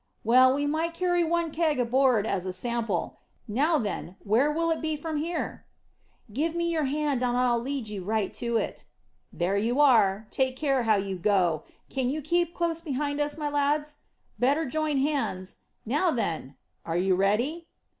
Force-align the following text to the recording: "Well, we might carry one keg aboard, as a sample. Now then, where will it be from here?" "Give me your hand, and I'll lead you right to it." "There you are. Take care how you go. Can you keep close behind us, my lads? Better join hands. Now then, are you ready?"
"Well, 0.23 0.51
we 0.55 0.65
might 0.65 0.95
carry 0.95 1.23
one 1.23 1.51
keg 1.51 1.79
aboard, 1.79 2.25
as 2.25 2.47
a 2.47 2.53
sample. 2.53 3.19
Now 3.47 3.77
then, 3.77 4.15
where 4.23 4.51
will 4.51 4.71
it 4.71 4.81
be 4.81 4.95
from 4.95 5.17
here?" 5.17 5.63
"Give 6.33 6.55
me 6.55 6.71
your 6.71 6.85
hand, 6.85 7.21
and 7.21 7.37
I'll 7.37 7.59
lead 7.59 7.87
you 7.87 8.03
right 8.03 8.33
to 8.33 8.57
it." 8.57 8.85
"There 9.31 9.57
you 9.57 9.79
are. 9.79 10.25
Take 10.31 10.55
care 10.55 10.81
how 10.81 10.95
you 10.95 11.17
go. 11.19 11.65
Can 11.91 12.09
you 12.09 12.23
keep 12.23 12.55
close 12.55 12.81
behind 12.81 13.21
us, 13.21 13.37
my 13.37 13.49
lads? 13.51 13.99
Better 14.39 14.65
join 14.65 14.97
hands. 14.97 15.57
Now 15.85 16.09
then, 16.09 16.55
are 16.83 16.97
you 16.97 17.13
ready?" 17.15 17.67